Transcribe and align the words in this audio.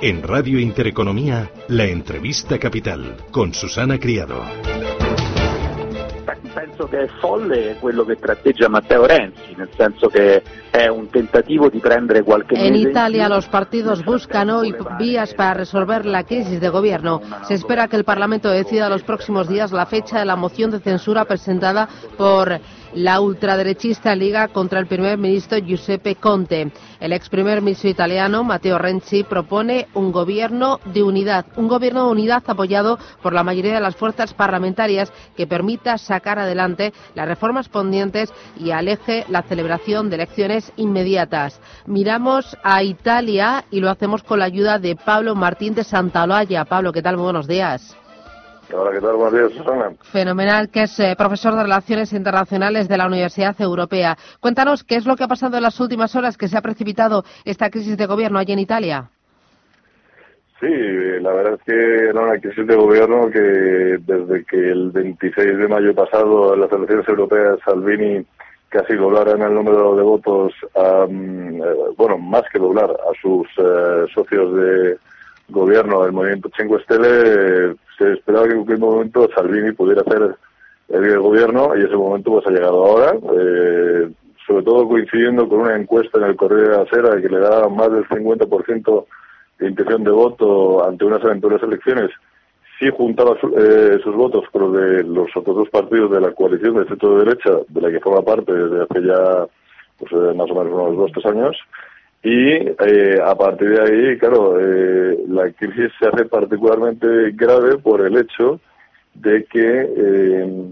En 0.00 0.22
Radio 0.22 0.60
Intereconomía, 0.60 1.50
la 1.66 1.84
entrevista 1.86 2.56
capital 2.58 3.16
con 3.32 3.52
Susana 3.52 3.98
Criado. 3.98 4.44
penso 6.54 6.86
che 6.88 7.02
è 7.02 7.08
folle 7.20 7.76
quello 7.80 8.04
che 8.04 8.16
tratteggia 8.16 8.68
Matteo 8.68 9.06
Renzi, 9.06 9.54
nel 9.56 9.68
senso 9.76 10.08
che 10.08 10.42
è 10.70 10.86
un 10.88 11.08
tentativo 11.08 11.68
di 11.68 11.78
prendere 11.78 12.22
qualche 12.22 12.54
En 12.54 12.72
mese 12.72 12.82
in 12.82 12.88
Italia 12.90 13.28
los 13.28 13.46
partidos 13.46 14.04
buscan 14.04 14.50
hoy 14.50 14.74
vías 14.98 15.34
para 15.34 15.54
resolver 15.54 16.04
la 16.06 16.24
crisis 16.24 16.60
de 16.60 16.68
gobierno. 16.68 17.20
Se 17.46 17.54
espera 17.54 17.88
que 17.88 17.96
el 17.96 18.04
Parlamento 18.04 18.48
decida 18.50 18.88
los 18.88 19.02
próximos 19.02 19.48
días 19.48 19.72
la 19.72 19.86
fecha 19.86 20.18
de 20.18 20.24
la 20.24 20.36
moción 20.36 20.70
de 20.70 20.80
censura 20.80 21.24
presentada 21.24 21.88
por 22.16 22.60
la 22.94 23.20
ultraderechista 23.20 24.14
Liga 24.14 24.48
contra 24.48 24.80
el 24.80 24.86
primer 24.86 25.18
ministro 25.18 25.58
Giuseppe 25.58 26.16
Conte. 26.16 26.72
El 27.00 27.12
ex 27.12 27.28
primer 27.28 27.60
ministro 27.62 27.90
italiano, 27.90 28.44
Matteo 28.44 28.78
Renzi, 28.78 29.24
propone 29.24 29.88
un 29.94 30.12
gobierno 30.12 30.80
de 30.86 31.02
unidad, 31.02 31.46
un 31.56 31.68
gobierno 31.68 32.06
de 32.06 32.12
unidad 32.12 32.42
apoyado 32.46 32.98
por 33.22 33.32
la 33.32 33.44
mayoría 33.44 33.74
de 33.74 33.80
las 33.80 33.96
fuerzas 33.96 34.34
parlamentarias 34.34 35.12
que 35.36 35.46
permita 35.46 35.98
sacar 35.98 36.38
adelante 36.38 36.92
las 37.14 37.28
reformas 37.28 37.68
pendientes 37.68 38.32
y 38.58 38.70
aleje 38.70 39.24
la 39.28 39.42
celebración 39.42 40.08
de 40.10 40.16
elecciones 40.16 40.72
inmediatas. 40.76 41.60
Miramos 41.86 42.56
a 42.62 42.82
Italia 42.82 43.64
y 43.70 43.80
lo 43.80 43.90
hacemos 43.90 44.22
con 44.22 44.38
la 44.38 44.46
ayuda 44.46 44.78
de 44.78 44.96
Pablo 44.96 45.34
Martín 45.34 45.74
de 45.74 45.84
Santaloaya. 45.84 46.64
Pablo, 46.64 46.92
¿qué 46.92 47.02
tal? 47.02 47.16
Muy 47.16 47.24
buenos 47.24 47.46
días. 47.46 47.97
Hola, 48.70 48.92
¿qué 48.92 49.00
tal? 49.00 49.16
Buenos 49.16 49.32
días, 49.32 49.52
Susana. 49.52 49.92
Fenomenal, 50.12 50.68
que 50.68 50.82
es 50.82 51.00
eh, 51.00 51.14
profesor 51.16 51.54
de 51.54 51.62
Relaciones 51.62 52.12
Internacionales 52.12 52.86
de 52.86 52.98
la 52.98 53.06
Universidad 53.06 53.58
Europea. 53.60 54.16
Cuéntanos 54.40 54.84
qué 54.84 54.96
es 54.96 55.06
lo 55.06 55.16
que 55.16 55.24
ha 55.24 55.28
pasado 55.28 55.56
en 55.56 55.62
las 55.62 55.80
últimas 55.80 56.14
horas 56.14 56.36
que 56.36 56.48
se 56.48 56.58
ha 56.58 56.60
precipitado 56.60 57.24
esta 57.46 57.70
crisis 57.70 57.96
de 57.96 58.04
gobierno 58.04 58.38
allí 58.38 58.52
en 58.52 58.58
Italia. 58.58 59.08
Sí, 60.60 60.66
la 60.66 61.32
verdad 61.32 61.54
es 61.54 61.62
que 61.62 62.08
era 62.08 62.20
una 62.20 62.38
crisis 62.38 62.66
de 62.66 62.76
gobierno 62.76 63.30
que 63.30 63.38
desde 64.00 64.44
que 64.44 64.56
el 64.56 64.90
26 64.90 65.56
de 65.56 65.68
mayo 65.68 65.94
pasado 65.94 66.52
en 66.52 66.60
las 66.60 66.72
elecciones 66.72 67.08
europeas 67.08 67.58
Salvini 67.64 68.26
casi 68.68 68.96
doblaran 68.96 69.40
el 69.40 69.54
número 69.54 69.96
de 69.96 70.02
votos, 70.02 70.52
a, 70.74 71.06
mm, 71.08 71.62
eh, 71.62 71.74
bueno, 71.96 72.18
más 72.18 72.42
que 72.52 72.58
doblar, 72.58 72.90
a 72.90 73.20
sus 73.22 73.46
eh, 73.56 74.04
socios 74.12 74.54
de 74.54 74.98
gobierno 75.48 76.02
del 76.02 76.12
movimiento 76.12 76.50
Cinque 76.56 76.82
Stelle, 76.82 77.70
eh, 77.70 77.74
se 77.96 78.12
cualquier 78.64 78.78
momento 78.78 79.28
Salvini 79.34 79.72
pudiera 79.72 80.02
hacer 80.02 80.36
el 80.88 81.18
gobierno 81.18 81.76
y 81.76 81.84
ese 81.84 81.96
momento 81.96 82.32
pues 82.32 82.46
ha 82.46 82.50
llegado 82.50 82.84
ahora, 82.84 83.14
eh, 83.38 84.08
sobre 84.46 84.64
todo 84.64 84.88
coincidiendo 84.88 85.48
con 85.48 85.60
una 85.60 85.76
encuesta 85.76 86.18
en 86.18 86.24
el 86.24 86.36
Correo 86.36 86.70
de 86.70 86.76
la 86.78 86.86
Sera 86.86 87.20
que 87.20 87.28
le 87.28 87.40
da 87.40 87.68
más 87.68 87.92
del 87.92 88.08
50% 88.08 89.06
de 89.58 89.68
intención 89.68 90.04
de 90.04 90.10
voto 90.10 90.86
ante 90.86 91.04
unas 91.04 91.22
eventuales 91.22 91.62
elecciones, 91.62 92.10
si 92.78 92.88
juntaba 92.90 93.36
eh, 93.56 93.98
sus 94.02 94.14
votos 94.14 94.44
con 94.52 94.62
los 94.62 94.72
de 94.80 95.02
los 95.02 95.36
otros 95.36 95.56
dos 95.56 95.68
partidos 95.68 96.10
de 96.12 96.20
la 96.20 96.32
coalición 96.32 96.76
del 96.76 96.88
centro 96.88 97.16
de 97.16 97.24
derecha, 97.24 97.50
de 97.68 97.80
la 97.80 97.90
que 97.90 98.00
forma 98.00 98.22
parte 98.22 98.52
desde 98.52 98.82
hace 98.82 99.02
ya 99.02 99.46
pues, 99.98 100.12
eh, 100.12 100.34
más 100.34 100.50
o 100.50 100.54
menos 100.54 100.72
unos 100.72 100.96
dos 100.96 101.12
tres 101.12 101.26
años, 101.26 101.56
y 102.28 102.74
eh, 102.78 103.18
a 103.24 103.34
partir 103.34 103.70
de 103.70 103.80
ahí, 103.80 104.18
claro, 104.18 104.60
eh, 104.60 105.18
la 105.28 105.50
crisis 105.52 105.90
se 105.98 106.08
hace 106.08 106.26
particularmente 106.26 107.30
grave 107.30 107.78
por 107.78 108.02
el 108.02 108.18
hecho 108.18 108.60
de 109.14 109.44
que 109.44 109.88
eh, 109.96 110.64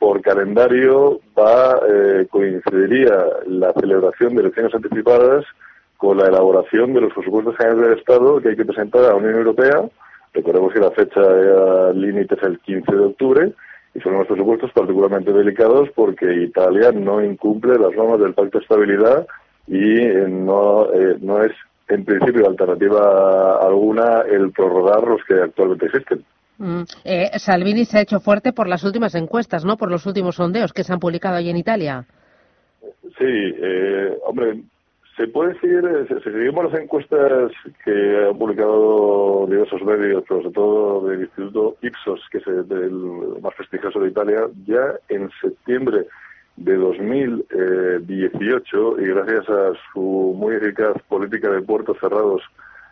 por 0.00 0.20
calendario 0.22 1.20
va 1.38 1.78
eh, 1.88 2.26
coincidiría 2.28 3.14
la 3.46 3.72
celebración 3.74 4.34
de 4.34 4.40
elecciones 4.42 4.74
anticipadas 4.74 5.44
con 5.96 6.18
la 6.18 6.26
elaboración 6.26 6.92
de 6.94 7.02
los 7.02 7.12
presupuestos 7.12 7.56
generales 7.56 7.90
del 7.90 7.98
Estado 8.00 8.40
que 8.40 8.48
hay 8.48 8.56
que 8.56 8.64
presentar 8.64 9.04
a 9.04 9.08
la 9.10 9.14
Unión 9.14 9.36
Europea. 9.36 9.88
Recordemos 10.34 10.72
que 10.72 10.80
la 10.80 10.90
fecha 10.90 11.92
límite 11.92 12.34
es 12.34 12.42
el 12.42 12.58
15 12.58 12.92
de 12.92 13.04
octubre 13.04 13.52
y 13.94 14.00
son 14.00 14.16
unos 14.16 14.26
presupuestos 14.26 14.72
particularmente 14.72 15.32
delicados 15.32 15.90
porque 15.94 16.42
Italia 16.42 16.90
no 16.90 17.22
incumple 17.22 17.78
las 17.78 17.94
normas 17.94 18.18
del 18.18 18.34
Pacto 18.34 18.58
de 18.58 18.64
Estabilidad 18.64 19.28
y 19.68 20.00
eh, 20.00 20.26
no, 20.28 20.92
eh, 20.92 21.16
no 21.20 21.42
es 21.42 21.52
en 21.88 22.04
principio 22.04 22.46
alternativa 22.46 23.58
alguna 23.60 24.22
el 24.22 24.52
prorrogar 24.52 25.06
los 25.06 25.24
que 25.24 25.34
actualmente 25.34 25.86
existen. 25.86 26.24
Mm, 26.58 26.82
eh, 27.04 27.38
Salvini 27.38 27.84
se 27.84 27.98
ha 27.98 28.02
hecho 28.02 28.20
fuerte 28.20 28.52
por 28.52 28.68
las 28.68 28.82
últimas 28.84 29.14
encuestas, 29.14 29.64
¿no? 29.64 29.76
Por 29.76 29.90
los 29.90 30.04
últimos 30.06 30.36
sondeos 30.36 30.72
que 30.72 30.84
se 30.84 30.92
han 30.92 30.98
publicado 30.98 31.36
allí 31.36 31.50
en 31.50 31.56
Italia. 31.56 32.04
Sí, 33.16 33.24
eh, 33.24 34.18
hombre, 34.26 34.62
se 35.16 35.28
puede 35.28 35.52
eh, 35.52 36.06
si 36.08 36.14
si 36.14 36.20
seguimos 36.30 36.70
las 36.70 36.80
encuestas 36.80 37.52
que 37.84 38.26
han 38.28 38.36
publicado 38.36 39.46
diversos 39.46 39.82
medios, 39.82 40.24
pero 40.28 40.42
sobre 40.42 40.54
todo 40.54 41.08
del 41.08 41.20
Instituto 41.22 41.76
Ipsos, 41.82 42.20
que 42.30 42.38
es 42.38 42.46
el, 42.46 42.66
el 42.70 43.40
más 43.40 43.54
prestigioso 43.54 44.00
de 44.00 44.10
Italia, 44.10 44.46
ya 44.66 44.94
en 45.08 45.30
septiembre 45.40 46.06
de 46.58 46.76
2018, 46.76 49.00
y 49.00 49.06
gracias 49.06 49.48
a 49.48 49.72
su 49.92 50.34
muy 50.36 50.56
eficaz 50.56 51.00
política 51.08 51.48
de 51.50 51.62
puertos 51.62 51.96
cerrados 52.00 52.42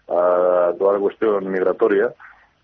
a 0.08 0.72
toda 0.78 0.94
la 0.94 1.00
cuestión 1.00 1.50
migratoria, 1.50 2.12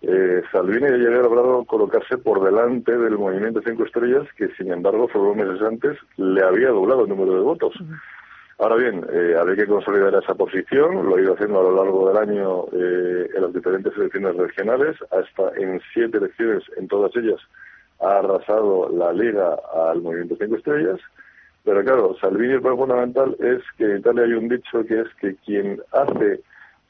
eh, 0.01 0.41
Salvini 0.51 0.81
ya 0.81 1.07
había 1.07 1.21
logrado 1.21 1.63
colocarse 1.65 2.17
por 2.17 2.43
delante 2.43 2.97
del 2.97 3.17
movimiento 3.17 3.61
Cinco 3.65 3.85
Estrellas, 3.85 4.27
que 4.37 4.49
sin 4.57 4.71
embargo, 4.71 5.07
solo 5.11 5.33
meses 5.33 5.61
antes, 5.61 5.97
le 6.17 6.43
había 6.43 6.69
doblado 6.69 7.03
el 7.03 7.09
número 7.09 7.35
de 7.35 7.39
votos. 7.39 7.73
Ahora 8.59 8.75
bien, 8.75 9.03
eh, 9.11 9.35
habría 9.39 9.63
que 9.63 9.71
consolidar 9.71 10.13
esa 10.15 10.35
posición, 10.35 11.07
lo 11.07 11.15
ha 11.15 11.21
ido 11.21 11.33
haciendo 11.33 11.59
a 11.59 11.63
lo 11.63 11.75
largo 11.75 12.09
del 12.09 12.17
año 12.17 12.65
eh, 12.73 13.29
en 13.35 13.41
las 13.41 13.53
diferentes 13.53 13.95
elecciones 13.95 14.35
regionales, 14.35 14.95
hasta 15.11 15.55
en 15.57 15.81
siete 15.93 16.17
elecciones, 16.17 16.63
en 16.77 16.87
todas 16.87 17.15
ellas, 17.15 17.39
ha 17.99 18.19
arrasado 18.19 18.89
la 18.89 19.13
Liga 19.13 19.57
al 19.89 20.01
movimiento 20.01 20.35
Cinco 20.39 20.57
Estrellas. 20.57 20.99
Pero 21.63 21.83
claro, 21.83 22.15
Salvini 22.19 22.53
el 22.53 22.61
problema 22.61 22.85
fundamental 22.85 23.37
es 23.39 23.61
que 23.77 23.85
en 23.85 23.99
Italia 23.99 24.23
hay 24.23 24.33
un 24.33 24.49
dicho 24.49 24.85
que 24.85 25.01
es 25.01 25.07
que 25.21 25.35
quien 25.45 25.81
hace 25.91 26.41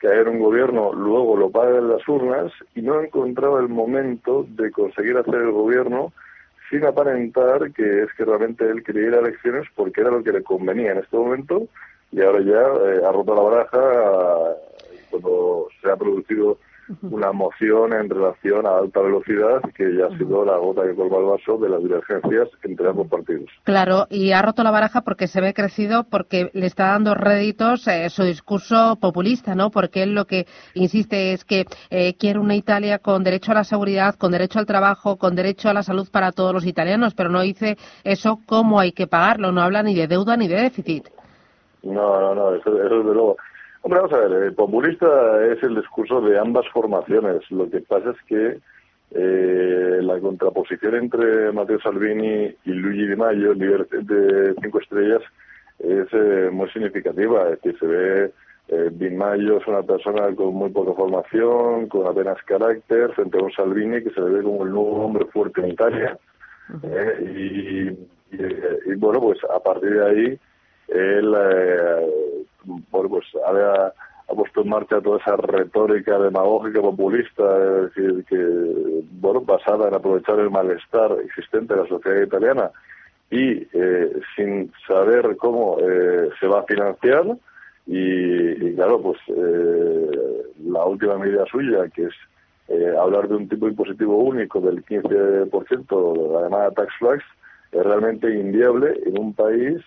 caer 0.04 0.28
un 0.28 0.40
gobierno 0.40 0.92
luego 0.92 1.38
lo 1.38 1.50
paga 1.50 1.78
en 1.78 1.90
las 1.90 2.06
urnas 2.10 2.52
y 2.76 2.82
no 2.82 3.00
encontraba 3.02 3.62
el 3.62 3.70
momento 3.70 4.46
de 4.50 4.70
conseguir 4.72 5.16
hacer 5.18 5.36
el 5.36 5.52
gobierno 5.52 6.12
sin 6.70 6.86
aparentar 6.86 7.72
que 7.72 8.04
es 8.04 8.14
que 8.18 8.26
realmente 8.26 8.70
él 8.70 8.84
quería 8.84 9.08
ir 9.08 9.14
a 9.14 9.20
elecciones 9.20 9.66
porque 9.76 10.02
era 10.02 10.12
lo 10.12 10.22
que 10.22 10.34
le 10.34 10.44
convenía 10.44 10.92
en 10.92 10.98
este 10.98 11.16
momento 11.16 11.68
y 12.12 12.22
ahora 12.22 12.42
ya 12.42 12.92
eh, 12.92 13.02
ha 13.08 13.12
roto 13.14 13.34
la 13.34 13.42
baraja 13.42 14.52
eh, 14.92 15.04
cuando 15.10 15.68
se 15.82 15.90
ha 15.90 15.96
producido 15.96 16.58
una 17.02 17.32
moción 17.32 17.94
en 17.94 18.10
relación 18.10 18.66
a 18.66 18.78
alta 18.78 19.02
velocidad 19.02 19.62
que 19.76 19.96
ya 19.96 20.08
ha 20.08 20.18
sido 20.18 20.44
la 20.46 20.58
gota 20.58 20.84
que 20.84 20.96
colma 20.96 21.18
el 21.18 21.26
vaso 21.26 21.58
de 21.58 21.70
las 21.70 21.82
divergencias 21.82 22.50
entre 22.64 22.90
ambos 22.90 23.08
partidos. 23.08 23.50
Claro, 23.64 24.08
y 24.10 24.32
ha 24.32 24.42
roto 24.42 24.64
la 24.64 24.72
baraja 24.72 25.02
porque 25.02 25.28
se 25.28 25.42
ve 25.42 25.54
crecido, 25.54 26.04
porque 26.04 26.50
le 26.54 26.66
está 26.66 26.88
dando 26.88 27.16
réditos 27.16 27.88
eh, 27.88 28.10
su 28.10 28.24
discurso 28.24 28.98
populista, 29.00 29.56
¿no? 29.56 29.70
Porque 29.70 30.04
él 30.04 30.14
lo 30.14 30.26
que 30.26 30.46
insiste 30.74 31.34
es 31.34 31.46
que 31.46 31.66
eh, 31.90 32.16
quiere 32.18 32.40
una 32.40 32.56
Italia 32.56 33.00
con 33.00 33.24
derecho 33.24 33.52
a 33.52 33.56
la 33.56 33.64
seguridad, 33.64 34.16
con 34.16 34.32
derecho 34.32 34.60
al 34.60 34.66
trabajo, 34.66 35.18
con 35.18 35.36
derecho 35.36 35.70
a 35.70 35.74
la 35.74 35.84
salud 35.84 36.08
para 36.12 36.32
todos 36.32 36.54
los 36.54 36.66
italianos, 36.66 37.14
pero 37.16 37.30
no 37.30 37.42
dice 37.42 37.78
eso 38.04 38.40
cómo 38.46 38.80
hay 38.80 38.92
que 38.92 39.08
pagarlo, 39.08 39.52
no 39.52 39.62
habla 39.62 39.84
ni 39.84 39.96
de 39.96 40.08
deuda 40.08 40.38
ni 40.38 40.48
de 40.48 40.62
déficit. 40.62 41.08
No, 41.84 42.20
no, 42.20 42.34
no, 42.34 42.56
eso, 42.56 42.70
eso 42.82 42.98
desde 42.98 43.14
luego. 43.14 43.38
Hombre, 43.86 44.00
vamos 44.00 44.14
a 44.14 44.18
ver, 44.18 44.44
el 44.44 44.54
populista 44.54 45.46
es 45.46 45.62
el 45.62 45.76
discurso 45.76 46.22
de 46.22 46.40
ambas 46.40 46.66
formaciones. 46.70 47.42
Lo 47.52 47.70
que 47.70 47.82
pasa 47.82 48.12
es 48.12 48.18
que 48.28 48.60
eh, 49.12 50.00
la 50.02 50.22
contraposición 50.22 50.96
entre 50.96 51.52
Matteo 51.52 51.82
Salvini 51.82 52.56
y 52.64 52.72
Luigi 52.72 53.08
Di 53.08 53.16
Maio, 53.18 53.52
el 53.52 53.60
líder 53.60 53.86
de 53.90 54.56
Cinco 54.62 54.80
Estrellas, 54.80 55.22
es 55.80 56.08
eh, 56.14 56.50
muy 56.50 56.70
significativa. 56.70 57.50
Es 57.50 57.62
decir, 57.62 57.78
se 57.78 57.86
ve 57.86 58.32
eh, 58.70 58.90
Di 58.94 59.10
Maio 59.10 59.58
es 59.58 59.68
una 59.68 59.84
persona 59.84 60.34
con 60.34 60.54
muy 60.54 60.70
poca 60.70 60.94
formación, 60.94 61.90
con 61.90 62.08
apenas 62.08 62.42
carácter, 62.44 63.12
frente 63.12 63.38
a 63.38 63.44
un 63.44 63.52
Salvini 63.52 64.02
que 64.02 64.12
se 64.12 64.22
le 64.22 64.30
ve 64.30 64.44
como 64.44 64.64
el 64.64 64.72
nuevo 64.72 65.04
hombre 65.04 65.26
fuerte 65.26 65.60
en 65.60 65.68
Italia. 65.68 66.18
Eh, 66.84 67.98
y, 68.32 68.38
y, 68.38 68.96
bueno, 68.96 69.20
pues 69.20 69.40
a 69.54 69.60
partir 69.60 69.90
de 69.90 70.06
ahí, 70.06 70.40
él, 70.88 71.36
bueno, 72.64 73.10
pues 73.10 73.26
ha, 73.46 73.94
ha 74.30 74.36
puesto 74.36 74.62
en 74.62 74.70
marcha 74.70 75.02
toda 75.02 75.20
esa 75.20 75.36
retórica 75.36 76.18
demagógica 76.18 76.82
populista, 76.82 77.44
es 77.58 77.96
decir, 77.96 78.26
que, 78.26 79.04
bueno, 79.20 79.42
basada 79.42 79.88
en 79.88 79.96
aprovechar 79.96 80.40
el 80.40 80.50
malestar 80.50 81.18
existente 81.24 81.74
en 81.74 81.82
la 81.82 81.88
sociedad 81.88 82.22
italiana 82.22 82.72
y 83.30 83.68
eh, 83.74 84.22
sin 84.36 84.72
saber 84.88 85.36
cómo 85.38 85.78
eh, 85.80 86.30
se 86.40 86.48
va 86.48 86.60
a 86.60 86.66
financiar 86.66 87.26
y, 87.86 88.76
claro, 88.76 89.02
pues 89.02 89.18
eh, 89.28 90.44
la 90.66 90.86
última 90.86 91.18
medida 91.18 91.46
suya, 91.48 91.88
que 91.94 92.04
es 92.04 92.14
hablar 92.98 93.28
de 93.28 93.36
un 93.36 93.50
tipo 93.50 93.68
impositivo 93.68 94.18
único 94.18 94.62
del 94.62 94.84
15%, 94.86 96.32
la 96.34 96.42
llamada 96.44 96.72
tax 96.72 96.94
flags, 96.98 97.26
es 97.72 97.84
realmente 97.84 98.34
inviable 98.34 99.00
en 99.06 99.20
un 99.20 99.34
país 99.34 99.82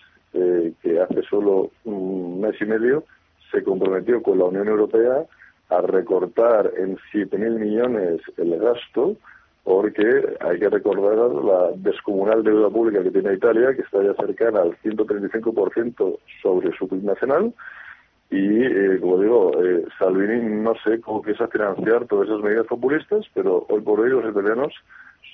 que 0.81 0.99
hace 0.99 1.21
solo 1.23 1.71
un 1.85 2.41
mes 2.41 2.55
y 2.61 2.65
medio 2.65 3.03
se 3.51 3.63
comprometió 3.63 4.21
con 4.21 4.39
la 4.39 4.45
Unión 4.45 4.67
Europea 4.67 5.25
a 5.69 5.81
recortar 5.81 6.71
en 6.77 6.97
7.000 7.13 7.59
millones 7.59 8.21
el 8.37 8.57
gasto 8.59 9.15
porque 9.67 10.37
hay 10.39 10.59
que 10.59 10.69
recordar 10.69 11.29
la 11.43 11.71
descomunal 11.75 12.41
deuda 12.41 12.69
pública 12.69 13.03
que 13.03 13.11
tiene 13.11 13.33
Italia, 13.33 13.75
que 13.75 13.81
está 13.81 14.01
ya 14.01 14.13
cercana 14.13 14.61
al 14.61 14.77
135% 14.81 16.19
sobre 16.41 16.71
su 16.77 16.87
PIB 16.87 17.03
nacional, 17.03 17.53
y, 18.29 18.63
eh, 18.63 18.97
como 19.01 19.19
digo, 19.19 19.51
eh, 19.61 19.85
Salvini 19.99 20.61
no 20.61 20.73
sé 20.85 21.01
cómo 21.01 21.21
piensa 21.21 21.49
financiar 21.49 22.05
todas 22.05 22.29
esas 22.29 22.41
medidas 22.41 22.65
populistas, 22.65 23.25
pero 23.33 23.65
hoy 23.67 23.81
por 23.81 23.99
hoy 23.99 24.09
los 24.09 24.31
italianos 24.31 24.73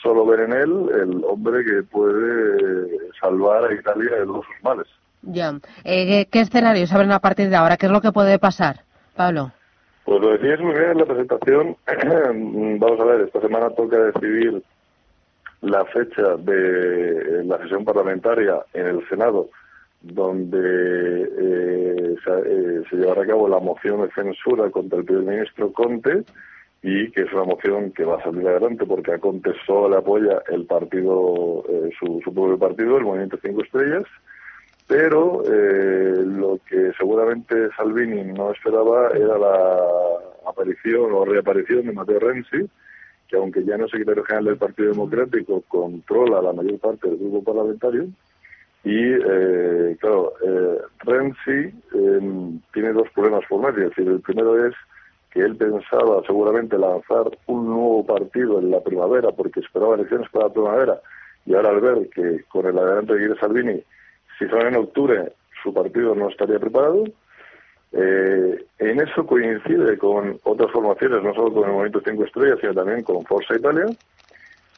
solo 0.03 0.25
ven 0.25 0.41
en 0.41 0.53
él 0.53 0.89
el 1.01 1.23
hombre 1.25 1.63
que 1.63 1.81
puede 1.83 3.09
salvar 3.19 3.65
a 3.65 3.73
Italia 3.73 4.17
de 4.17 4.25
todos 4.25 4.45
sus 4.45 4.63
males. 4.63 4.88
Ya. 5.21 5.53
Eh, 5.85 6.27
¿Qué 6.29 6.41
escenarios 6.41 6.91
abren 6.91 7.13
a 7.13 7.19
partir 7.19 7.50
de 7.50 7.55
ahora? 7.55 7.77
¿Qué 7.77 7.85
es 7.85 7.91
lo 7.91 8.01
que 8.01 8.11
puede 8.11 8.38
pasar, 8.38 8.81
Pablo? 9.15 9.51
Pues 10.03 10.21
lo 10.21 10.31
decías 10.33 10.59
muy 10.59 10.73
bien 10.73 10.91
en 10.91 10.97
la 10.97 11.05
presentación. 11.05 11.77
Vamos 12.79 13.00
a 13.00 13.05
ver, 13.05 13.21
esta 13.21 13.39
semana 13.39 13.69
toca 13.69 13.97
decidir 13.97 14.61
la 15.61 15.85
fecha 15.85 16.35
de 16.35 17.45
la 17.45 17.57
sesión 17.59 17.85
parlamentaria 17.85 18.59
en 18.73 18.85
el 18.85 19.07
Senado, 19.07 19.47
donde 20.01 20.59
eh, 20.59 22.15
eh, 22.25 22.83
se, 22.89 22.95
llevará 22.97 23.23
a 23.23 23.27
cabo 23.27 23.47
la 23.47 23.59
moción 23.59 24.01
de 24.01 24.11
censura 24.11 24.69
contra 24.69 25.00
el 25.00 25.05
primer 25.05 25.23
ministro 25.23 25.71
Conte 25.71 26.25
y 26.83 27.09
que 27.12 27.21
es 27.21 27.33
una 27.33 27.45
moción 27.45 27.91
que 27.91 28.03
va 28.03 28.18
a 28.18 28.24
salir 28.24 28.45
adelante 28.45 28.85
porque 28.85 29.13
a 29.13 29.18
Conte 29.18 29.51
solo 29.65 29.89
le 29.89 29.97
apoya 29.97 30.44
el 30.50 30.65
partido, 30.65 31.63
eh, 31.69 31.89
su, 31.97 32.19
su 32.24 32.33
propio 32.33 32.59
partido, 32.59 32.97
el 32.97 33.06
Movimiento 33.06 33.39
Cinco 33.41 33.63
Estrellas, 33.63 34.06
pero 34.85 35.44
eh, 35.45 36.24
lo 36.25 36.59
que 36.69 36.91
seguramente 36.97 37.69
Salvini 37.77 38.24
no 38.33 38.51
esperaba 38.51 39.12
era 39.15 39.38
la 39.38 39.80
aparición 40.45 41.13
o 41.13 41.24
reaparición 41.24 41.85
de 41.85 41.94
Matteo 41.94 42.19
Renzi, 42.19 42.69
que 43.29 43.38
aunque 43.38 43.63
ya 43.63 43.77
no 43.77 43.86
es 43.86 43.91
secretario 43.91 44.25
general 44.25 44.45
del 44.45 44.57
Partido 44.57 44.91
Democrático, 44.91 45.63
controla 45.69 46.41
la 46.41 46.51
mayor 46.51 46.79
parte 46.79 47.09
del 47.09 47.18
grupo 47.18 47.44
parlamentario. 47.44 48.07
Y, 48.83 49.13
eh, 49.13 49.95
claro, 50.01 50.33
eh, 50.45 50.81
Renzi 51.00 51.74
em, 51.94 52.59
tiene 52.74 52.91
dos 52.91 53.07
problemas 53.15 53.45
formales. 53.47 53.83
Es 53.83 53.89
decir, 53.95 54.12
el 54.12 54.19
primero 54.19 54.68
es 54.68 54.74
que 55.33 55.41
él 55.41 55.56
pensaba 55.56 56.21
seguramente 56.27 56.77
lanzar 56.77 57.31
un 57.47 57.65
nuevo 57.65 58.06
partido 58.06 58.59
en 58.59 58.69
la 58.69 58.81
primavera, 58.81 59.31
porque 59.31 59.62
esperaba 59.62 59.95
elecciones 59.95 60.30
para 60.30 60.47
la 60.47 60.53
primavera, 60.53 61.01
y 61.45 61.56
ahora 61.56 61.69
al 61.69 61.81
ver 61.81 62.09
que 62.09 62.44
con 62.50 62.68
el 62.68 62.77
adelanto 62.77 63.13
de 63.13 63.19
quiere 63.19 63.39
Salvini 63.39 63.83
si 64.38 64.47
son 64.47 64.68
en 64.68 64.75
octubre, 64.75 65.33
su 65.62 65.74
partido 65.74 66.15
no 66.15 66.30
estaría 66.30 66.59
preparado. 66.59 67.03
Eh, 67.91 68.65
en 68.80 69.00
eso 69.00 69.25
coincide 69.25 69.97
con 69.97 70.39
otras 70.44 70.71
formaciones, 70.71 71.24
no 71.24 71.33
solo 71.33 71.53
con 71.53 71.65
el 71.65 71.71
Movimiento 71.71 72.01
Cinco 72.06 72.24
Estrellas, 72.25 72.57
sino 72.59 72.74
también 72.74 73.03
con 73.03 73.24
Forza 73.25 73.56
Italia. 73.56 73.86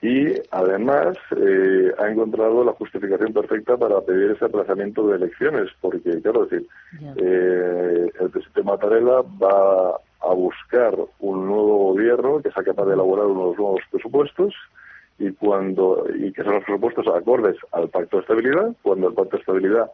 Y 0.01 0.33
además 0.51 1.17
eh, 1.37 1.91
ha 1.97 2.09
encontrado 2.09 2.63
la 2.63 2.73
justificación 2.73 3.33
perfecta 3.33 3.77
para 3.77 4.01
pedir 4.01 4.31
ese 4.31 4.45
aplazamiento 4.45 5.07
de 5.07 5.15
elecciones, 5.15 5.69
porque, 5.79 6.21
claro, 6.21 6.45
decir, 6.45 6.67
eh, 7.15 8.11
el 8.19 8.29
presidente 8.29 8.63
Mattarella 8.63 9.21
va 9.41 9.97
a 10.29 10.33
buscar 10.33 10.95
un 11.19 11.45
nuevo 11.45 11.93
gobierno 11.93 12.41
que 12.41 12.51
sea 12.51 12.63
capaz 12.63 12.85
de 12.85 12.93
elaborar 12.93 13.27
unos 13.27 13.57
nuevos 13.57 13.81
presupuestos 13.91 14.53
y 15.17 15.31
cuando 15.31 16.05
y 16.13 16.31
que 16.33 16.43
son 16.43 16.55
los 16.55 16.63
presupuestos 16.63 17.07
acordes 17.07 17.55
al 17.71 17.89
pacto 17.89 18.17
de 18.17 18.21
estabilidad. 18.21 18.75
Cuando 18.81 19.09
el 19.09 19.13
pacto 19.13 19.37
de 19.37 19.41
estabilidad 19.41 19.89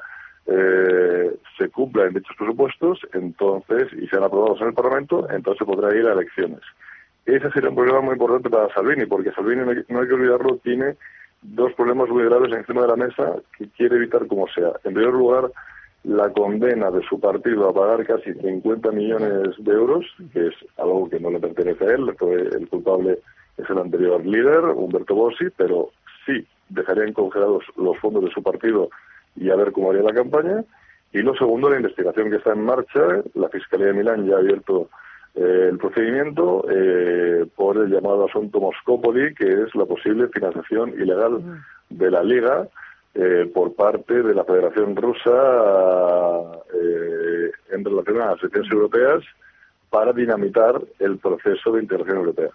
eh, 0.48 1.32
se 1.58 1.70
cumpla 1.70 2.06
en 2.06 2.14
dichos 2.14 2.36
presupuestos 2.38 3.00
entonces 3.14 3.88
y 3.94 4.08
sean 4.08 4.24
aprobados 4.24 4.60
en 4.62 4.68
el 4.68 4.74
Parlamento 4.74 5.30
entonces 5.30 5.60
se 5.60 5.66
podrá 5.66 5.96
ir 5.96 6.08
a 6.08 6.14
elecciones. 6.14 6.62
Ese 7.26 7.52
sería 7.52 7.70
un 7.70 7.76
problema 7.76 8.02
muy 8.02 8.14
importante 8.14 8.50
para 8.50 8.74
Salvini 8.74 9.06
porque 9.06 9.32
Salvini 9.32 9.62
no 9.62 10.00
hay, 10.00 10.08
que 10.08 10.14
olvidarlo 10.14 10.58
tiene 10.58 10.96
dos 11.44 11.74
problemas 11.74 12.10
muy 12.10 12.24
graves 12.26 12.52
encima 12.52 12.82
de 12.82 12.88
la 12.88 12.96
mesa 12.96 13.36
que 13.58 13.68
quiere 13.70 13.98
evitar 13.98 14.26
como 14.28 14.48
sea. 14.48 14.72
En 14.84 14.96
primer 14.96 15.14
lugar 15.14 15.52
la 16.04 16.32
condena 16.32 16.90
de 16.90 17.04
su 17.04 17.20
partido 17.20 17.70
a 17.70 17.74
pagar 17.74 18.06
casi 18.06 18.34
50 18.34 18.92
millones 18.92 19.56
de 19.60 19.72
euros, 19.72 20.06
que 20.34 20.48
es 20.48 20.56
algo 20.78 21.10
que 21.10 21.20
no 21.20 21.30
le 21.30 21.40
pertenece 21.40 21.86
a 21.86 21.94
él, 21.94 22.16
el 22.54 22.68
culpable 22.70 23.20
es 23.58 23.70
el 23.70 23.78
anterior 23.78 24.26
líder, 24.26 24.66
Humberto 24.66 25.14
Bossi, 25.14 25.46
pero 25.56 25.92
sí 26.26 26.46
dejarían 26.70 27.14
congelados 27.14 27.64
los 27.78 27.98
fondos 28.00 28.24
de 28.24 28.32
su 28.32 28.42
partido 28.42 28.90
y 29.36 29.50
a 29.50 29.56
ver 29.56 29.72
cómo 29.72 29.92
haría 29.92 30.04
la 30.04 30.14
campaña. 30.14 30.64
Y 31.14 31.20
lo 31.20 31.36
segundo, 31.36 31.70
la 31.70 31.78
investigación 31.78 32.30
que 32.30 32.38
está 32.38 32.54
en 32.54 32.64
marcha. 32.64 33.22
La 33.34 33.50
Fiscalía 33.50 33.88
de 33.88 33.94
Milán 33.94 34.26
ya 34.26 34.36
ha 34.36 34.40
abierto 34.40 34.90
eh, 35.36 35.68
el 35.72 35.78
procedimiento 35.78 36.66
eh, 36.70 37.46
por 37.56 37.78
el 37.78 37.90
llamado 37.90 38.26
asunto 38.26 38.60
Moscópoli, 38.60 39.34
que 39.36 39.64
es 39.64 39.76
la 39.76 39.86
posible 39.86 40.30
financiación 40.30 40.90
ilegal 40.92 41.64
de 41.90 42.12
la 42.12 42.24
Liga 42.24 42.68
eh, 43.14 43.52
por 43.54 43.76
parte 43.76 44.24
de 44.24 44.34
la 44.34 44.44
Federación 44.44 44.96
Rusa 44.96 46.62
en 47.72 47.86
relación 47.86 48.22
a 48.22 48.32
las 48.32 48.42
elecciones 48.42 48.72
europeas 48.72 49.24
para 49.92 50.14
dinamitar 50.14 50.82
el 51.00 51.18
proceso 51.18 51.74
de 51.74 51.82
integración 51.82 52.20
europea. 52.20 52.50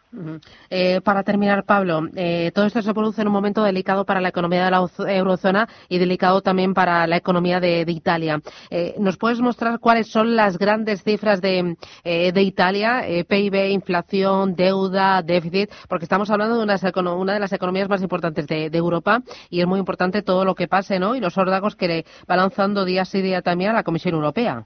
Eh, 0.71 1.03
para 1.03 1.23
terminar, 1.23 1.65
Pablo, 1.65 2.09
eh, 2.17 2.51
todo 2.55 2.65
esto 2.65 2.81
se 2.81 2.95
produce 2.95 3.21
en 3.21 3.29
un 3.29 3.35
momento 3.35 3.63
delicado 3.63 4.07
para 4.07 4.23
la 4.23 4.31
economía 4.31 4.65
de 4.65 4.71
la 4.71 4.89
eurozona 5.13 5.69
y 5.91 5.99
delicado 5.99 6.41
también 6.41 6.73
para 6.73 7.07
la 7.07 7.19
economía 7.19 7.61
de, 7.61 7.85
Italia. 7.89 8.41
Eh, 8.71 8.95
¿Nos 8.99 9.19
puedes 9.19 9.41
mostrar 9.41 9.81
cuáles 9.81 10.07
son 10.09 10.35
las 10.35 10.57
grandes 10.57 11.03
cifras 11.05 11.43
de, 11.43 11.77
Italia? 12.05 13.05
PIB, 13.29 13.71
inflación, 13.71 14.57
deuda, 14.57 15.21
déficit, 15.21 15.71
porque 15.91 16.07
estamos 16.07 16.31
hablando 16.31 16.57
de 16.57 16.63
una, 16.65 17.35
de 17.35 17.41
las 17.41 17.53
economías 17.53 17.91
más 17.91 18.01
importantes 18.01 18.47
de, 18.47 18.71
Europa 18.73 19.23
y 19.51 19.61
es 19.61 19.67
muy 19.67 19.79
importante 19.79 20.23
todo 20.23 20.45
lo 20.45 20.55
que 20.55 20.69
pase 20.69 20.99
¿no? 20.99 21.17
y 21.17 21.21
los 21.21 21.37
órdagos 21.37 21.77
que 21.77 21.89
le 21.89 22.05
va 22.31 22.37
lanzando 22.37 22.85
día 22.85 23.05
sí 23.05 23.21
día 23.21 23.43
también 23.43 23.71
a 23.71 23.75
la 23.75 23.83
Comisión 23.83 24.15
Europea. 24.15 24.65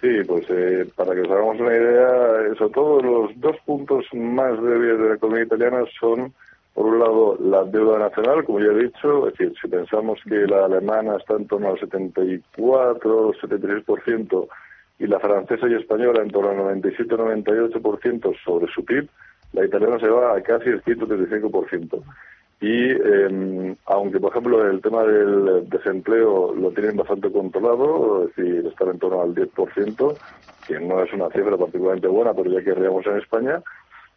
Sí, 0.00 0.08
pues 0.26 0.44
eh, 0.50 0.86
para 0.94 1.14
que 1.14 1.22
os 1.22 1.30
hagamos 1.30 1.58
una 1.58 1.74
idea, 1.74 2.54
sobre 2.58 2.72
todo 2.72 3.00
los 3.00 3.40
dos 3.40 3.56
puntos 3.64 4.04
más 4.12 4.62
débiles 4.62 4.98
de 4.98 5.08
la 5.08 5.14
economía 5.14 5.44
italiana 5.44 5.84
son, 5.98 6.34
por 6.74 6.86
un 6.86 6.98
lado, 6.98 7.38
la 7.40 7.64
deuda 7.64 7.98
nacional, 7.98 8.44
como 8.44 8.60
ya 8.60 8.72
he 8.72 8.84
dicho, 8.84 9.26
es 9.26 9.38
decir, 9.38 9.54
si 9.60 9.68
pensamos 9.68 10.20
que 10.28 10.46
la 10.46 10.66
alemana 10.66 11.16
está 11.16 11.34
en 11.34 11.46
torno 11.46 11.70
al 11.70 11.80
74, 11.80 13.32
76%, 13.32 14.48
y 14.98 15.06
la 15.06 15.18
francesa 15.18 15.68
y 15.68 15.74
española 15.74 16.22
en 16.22 16.30
torno 16.30 16.50
al 16.68 16.80
97-98% 16.82 18.36
sobre 18.44 18.72
su 18.72 18.84
PIB, 18.84 19.08
la 19.52 19.64
italiana 19.64 19.98
se 19.98 20.08
va 20.08 20.36
a 20.36 20.42
casi 20.42 20.68
el 20.68 20.82
135% 20.82 22.02
y 22.60 22.90
eh, 22.90 23.76
aunque 23.86 24.18
por 24.18 24.30
ejemplo 24.30 24.68
el 24.68 24.80
tema 24.80 25.02
del 25.02 25.68
desempleo 25.68 26.54
lo 26.54 26.70
tienen 26.70 26.96
bastante 26.96 27.30
controlado, 27.30 28.24
es 28.24 28.36
decir, 28.36 28.66
están 28.66 28.88
en 28.88 28.98
torno 28.98 29.22
al 29.22 29.34
10%, 29.34 30.16
que 30.66 30.80
no 30.80 31.02
es 31.02 31.12
una 31.12 31.28
cifra 31.28 31.56
particularmente 31.56 32.08
buena, 32.08 32.32
pero 32.32 32.50
ya 32.50 32.64
querríamos 32.64 33.06
en 33.06 33.18
España, 33.18 33.62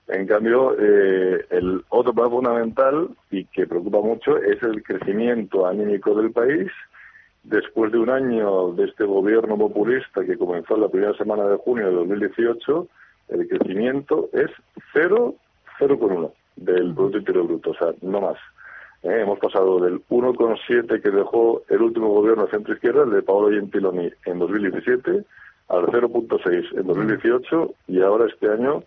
en 0.10 0.26
cambio, 0.26 0.76
eh, 0.80 1.46
el 1.52 1.84
otro 1.90 2.14
problema 2.14 2.36
fundamental 2.36 3.10
y 3.30 3.46
que 3.46 3.68
preocupa 3.68 4.02
mucho 4.02 4.38
es 4.38 4.62
el 4.64 4.82
crecimiento 4.82 5.68
anímico 5.68 6.16
del 6.16 6.32
país. 6.32 6.72
Después 7.44 7.92
de 7.92 8.00
un 8.00 8.10
año 8.10 8.72
de 8.72 8.86
este 8.86 9.04
gobierno 9.04 9.56
populista 9.56 10.26
que 10.26 10.38
comenzó 10.38 10.76
en 10.76 10.82
la 10.82 10.90
primera 10.90 11.14
semana 11.14 11.44
de 11.44 11.58
junio 11.58 11.88
de 11.88 11.94
2018, 11.94 12.88
el 13.30 13.48
crecimiento 13.48 14.30
es 14.34 14.50
cero, 14.94 15.36
cero 15.78 16.00
con 16.00 16.12
uno 16.12 16.34
del 16.60 16.94
Producto 16.94 17.18
Interior 17.20 17.48
Bruto, 17.48 17.72
o 17.72 17.76
sea, 17.76 17.94
no 18.02 18.22
más. 18.22 18.38
Eh, 19.04 19.22
hemos 19.22 19.40
pasado 19.40 19.80
del 19.80 20.02
1,7 20.10 21.02
que 21.02 21.10
dejó 21.10 21.64
el 21.70 21.82
último 21.82 22.10
gobierno 22.10 22.46
de 22.46 22.52
centro-izquierda, 22.52 23.04
el 23.04 23.12
de 23.12 23.22
Paolo 23.22 23.50
Gentiloni, 23.50 24.10
en 24.26 24.40
2017, 24.40 25.24
al 25.70 25.86
0,6 25.86 26.80
en 26.80 26.88
2018 26.88 27.74
y 27.88 28.02
ahora 28.02 28.26
este 28.26 28.50
año 28.50 28.84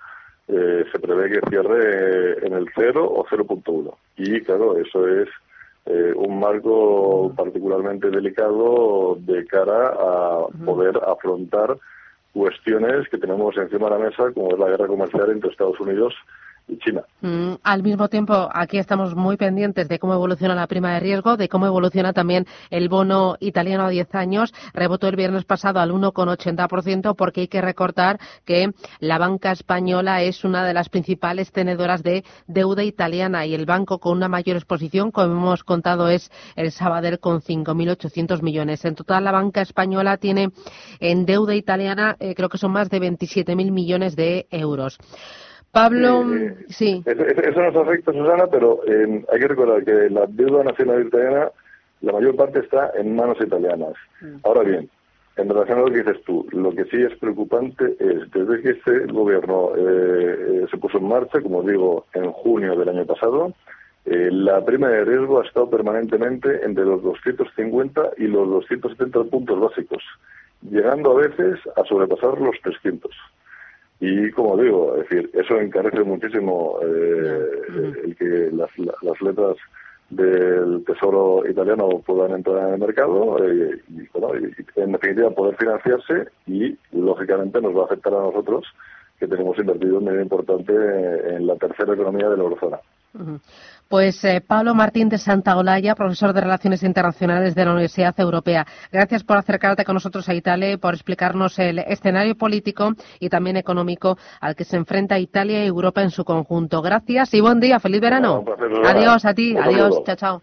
eh, 0.48 0.84
se 0.92 0.98
prevé 0.98 1.30
que 1.30 1.48
cierre 1.48 2.46
en 2.46 2.52
el 2.52 2.66
0 2.74 3.04
o 3.04 3.24
0.1. 3.24 3.94
Y 4.16 4.40
claro, 4.42 4.76
eso 4.76 5.06
es 5.08 5.28
eh, 5.86 6.12
un 6.14 6.38
marco 6.40 7.32
particularmente 7.34 8.10
delicado 8.10 9.16
de 9.20 9.46
cara 9.46 9.94
a 9.98 10.46
poder 10.64 11.00
afrontar 11.06 11.78
cuestiones 12.34 13.08
que 13.08 13.18
tenemos 13.18 13.56
encima 13.56 13.88
de 13.88 13.98
la 13.98 14.04
mesa, 14.10 14.32
como 14.32 14.52
es 14.52 14.58
la 14.58 14.68
guerra 14.68 14.86
comercial 14.86 15.30
entre 15.30 15.50
Estados 15.50 15.80
Unidos 15.80 16.14
China. 16.78 17.02
Mm, 17.20 17.54
al 17.62 17.82
mismo 17.82 18.08
tiempo, 18.08 18.48
aquí 18.52 18.78
estamos 18.78 19.14
muy 19.14 19.36
pendientes 19.36 19.88
de 19.88 19.98
cómo 19.98 20.14
evoluciona 20.14 20.54
la 20.54 20.66
prima 20.66 20.94
de 20.94 21.00
riesgo, 21.00 21.36
de 21.36 21.48
cómo 21.48 21.66
evoluciona 21.66 22.12
también 22.12 22.46
el 22.70 22.88
bono 22.88 23.36
italiano 23.40 23.84
a 23.84 23.90
10 23.90 24.14
años. 24.14 24.52
Rebotó 24.72 25.06
el 25.08 25.16
viernes 25.16 25.44
pasado 25.44 25.80
al 25.80 25.92
1,80% 25.92 27.14
porque 27.14 27.42
hay 27.42 27.48
que 27.48 27.60
recordar 27.60 28.18
que 28.44 28.72
la 28.98 29.18
banca 29.18 29.52
española 29.52 30.22
es 30.22 30.44
una 30.44 30.64
de 30.64 30.74
las 30.74 30.88
principales 30.88 31.52
tenedoras 31.52 32.02
de 32.02 32.24
deuda 32.46 32.82
italiana 32.82 33.46
y 33.46 33.54
el 33.54 33.66
banco 33.66 33.98
con 33.98 34.16
una 34.16 34.28
mayor 34.28 34.56
exposición, 34.56 35.10
como 35.10 35.32
hemos 35.32 35.64
contado, 35.64 36.08
es 36.08 36.30
el 36.56 36.72
Sabadell 36.72 37.20
con 37.20 37.40
5.800 37.40 38.42
millones. 38.42 38.84
En 38.84 38.94
total, 38.94 39.24
la 39.24 39.32
banca 39.32 39.60
española 39.62 40.16
tiene 40.16 40.50
en 41.00 41.24
deuda 41.24 41.54
italiana, 41.54 42.16
eh, 42.18 42.34
creo 42.34 42.48
que 42.48 42.58
son 42.58 42.72
más 42.72 42.90
de 42.90 43.00
27.000 43.00 43.70
millones 43.70 44.16
de 44.16 44.46
euros. 44.50 44.98
Pablo, 45.72 46.26
sí. 46.68 47.02
Eso, 47.06 47.62
nos 47.62 47.76
afecta, 47.76 48.12
Susana, 48.12 48.46
pero 48.46 48.80
eh, 48.86 49.24
hay 49.32 49.40
que 49.40 49.48
recordar 49.48 49.82
que 49.82 50.10
la 50.10 50.26
deuda 50.26 50.64
nacional 50.64 51.06
italiana, 51.06 51.50
la 52.02 52.12
mayor 52.12 52.36
parte 52.36 52.58
está 52.58 52.90
en 52.94 53.16
manos 53.16 53.38
italianas. 53.40 53.94
Mm. 54.20 54.36
Ahora 54.44 54.64
bien, 54.64 54.90
en 55.36 55.48
relación 55.48 55.78
a 55.78 55.80
lo 55.80 55.86
que 55.86 56.02
dices 56.02 56.22
tú, 56.26 56.46
lo 56.50 56.72
que 56.72 56.84
sí 56.84 56.98
es 57.00 57.16
preocupante 57.18 57.96
es, 57.98 58.30
desde 58.32 58.60
que 58.60 58.70
este 58.72 59.06
gobierno 59.06 59.70
eh, 59.74 60.36
eh, 60.62 60.66
se 60.70 60.76
puso 60.76 60.98
en 60.98 61.08
marcha, 61.08 61.40
como 61.40 61.62
digo, 61.62 62.04
en 62.12 62.30
junio 62.32 62.76
del 62.76 62.90
año 62.90 63.06
pasado, 63.06 63.54
la 64.04 64.62
prima 64.64 64.88
de 64.88 65.04
riesgo 65.04 65.40
ha 65.40 65.46
estado 65.46 65.70
permanentemente 65.70 66.64
entre 66.64 66.84
los 66.84 67.02
250 67.02 68.10
y 68.18 68.26
los 68.26 68.46
270 68.50 69.30
puntos 69.30 69.58
básicos, 69.58 70.02
llegando 70.60 71.12
a 71.12 71.22
veces 71.22 71.60
a 71.76 71.84
sobrepasar 71.84 72.38
los 72.40 72.60
300. 72.62 73.10
Y 74.04 74.32
como 74.32 74.56
digo, 74.56 74.96
es 74.96 75.08
decir, 75.08 75.30
eso 75.32 75.60
encarece 75.60 76.02
muchísimo 76.02 76.80
eh, 76.82 77.46
el 78.02 78.16
que 78.16 78.50
las, 78.50 78.68
las, 79.00 79.22
letras 79.22 79.56
del 80.10 80.82
Tesoro 80.84 81.48
italiano 81.48 81.88
puedan 82.04 82.32
entrar 82.32 82.66
en 82.66 82.74
el 82.74 82.80
mercado 82.80 83.36
eh, 83.46 83.80
y, 83.90 84.08
bueno, 84.12 84.34
y, 84.40 84.80
en 84.80 84.90
definitiva 84.90 85.30
poder 85.30 85.56
financiarse 85.56 86.26
y 86.48 86.76
lógicamente 86.90 87.60
nos 87.60 87.76
va 87.76 87.82
a 87.82 87.84
afectar 87.84 88.12
a 88.12 88.22
nosotros 88.22 88.66
que 89.20 89.28
tenemos 89.28 89.56
invertido 89.56 89.98
un 89.98 90.04
medio 90.06 90.20
importante 90.20 90.72
en 90.72 91.46
la 91.46 91.54
tercera 91.54 91.94
economía 91.94 92.28
de 92.28 92.38
la 92.38 92.42
eurozona. 92.42 92.80
Pues 93.88 94.24
eh, 94.24 94.40
Pablo 94.40 94.74
Martín 94.74 95.08
de 95.10 95.18
Santa 95.18 95.56
Olaya, 95.56 95.94
profesor 95.94 96.32
de 96.32 96.40
Relaciones 96.40 96.82
Internacionales 96.82 97.54
de 97.54 97.64
la 97.64 97.72
Universidad 97.72 98.18
Europea. 98.18 98.66
Gracias 98.90 99.22
por 99.22 99.36
acercarte 99.36 99.84
con 99.84 99.94
nosotros 99.94 100.28
a 100.28 100.34
Italia 100.34 100.72
y 100.72 100.76
por 100.78 100.94
explicarnos 100.94 101.58
el 101.58 101.78
escenario 101.80 102.34
político 102.34 102.94
y 103.20 103.28
también 103.28 103.56
económico 103.58 104.16
al 104.40 104.56
que 104.56 104.64
se 104.64 104.76
enfrenta 104.76 105.18
Italia 105.18 105.62
y 105.62 105.66
Europa 105.68 106.02
en 106.02 106.10
su 106.10 106.24
conjunto. 106.24 106.80
Gracias 106.80 107.34
y 107.34 107.40
buen 107.40 107.60
día. 107.60 107.80
Feliz 107.80 108.00
verano. 108.00 108.44
adiós 108.84 109.24
a 109.26 109.34
ti. 109.34 109.54
adiós. 109.56 110.02
Chao, 110.06 110.16
chao. 110.16 110.42